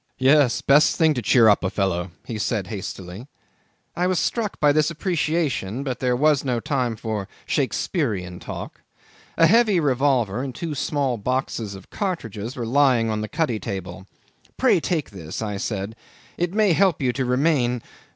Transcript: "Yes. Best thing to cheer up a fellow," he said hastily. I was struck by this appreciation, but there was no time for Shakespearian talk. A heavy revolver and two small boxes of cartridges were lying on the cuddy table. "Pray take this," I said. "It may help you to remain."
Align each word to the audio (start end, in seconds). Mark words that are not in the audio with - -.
"Yes. 0.17 0.61
Best 0.63 0.95
thing 0.95 1.13
to 1.13 1.21
cheer 1.21 1.47
up 1.47 1.63
a 1.63 1.69
fellow," 1.69 2.09
he 2.25 2.39
said 2.39 2.65
hastily. 2.73 3.27
I 3.95 4.07
was 4.07 4.19
struck 4.19 4.59
by 4.59 4.71
this 4.71 4.89
appreciation, 4.89 5.83
but 5.83 5.99
there 5.99 6.15
was 6.15 6.43
no 6.43 6.59
time 6.59 6.95
for 6.95 7.27
Shakespearian 7.45 8.39
talk. 8.39 8.81
A 9.37 9.45
heavy 9.45 9.79
revolver 9.79 10.41
and 10.41 10.55
two 10.55 10.73
small 10.73 11.17
boxes 11.17 11.75
of 11.75 11.91
cartridges 11.91 12.55
were 12.55 12.65
lying 12.65 13.11
on 13.11 13.21
the 13.21 13.29
cuddy 13.29 13.59
table. 13.59 14.07
"Pray 14.57 14.79
take 14.79 15.11
this," 15.11 15.39
I 15.39 15.57
said. 15.57 15.95
"It 16.35 16.51
may 16.51 16.73
help 16.73 16.99
you 16.99 17.13
to 17.13 17.23
remain." 17.23 17.83